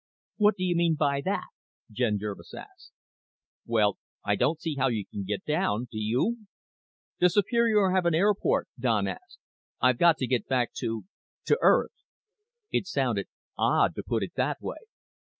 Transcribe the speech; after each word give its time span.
"What 0.37 0.55
do 0.57 0.63
you 0.63 0.75
mean 0.75 0.95
by 0.95 1.21
that?" 1.25 1.49
Jen 1.91 2.17
Jervis 2.17 2.55
asked. 2.55 2.91
"Well, 3.67 3.99
I 4.25 4.35
don't 4.35 4.59
see 4.59 4.73
how 4.73 4.87
you 4.87 5.05
can 5.05 5.23
get 5.25 5.45
down. 5.45 5.89
Do 5.91 5.99
you?" 5.99 6.47
"Does 7.19 7.35
Superior 7.35 7.91
have 7.91 8.07
an 8.07 8.15
airport?" 8.15 8.67
Don 8.79 9.07
asked. 9.07 9.37
"I've 9.79 9.99
got 9.99 10.17
to 10.17 10.25
get 10.25 10.47
back 10.47 10.73
to 10.77 11.03
to 11.45 11.59
Earth." 11.61 11.93
It 12.71 12.87
sounded 12.87 13.27
odd 13.59 13.93
to 13.93 14.01
put 14.01 14.23
it 14.23 14.31
that 14.37 14.59
way. 14.59 14.77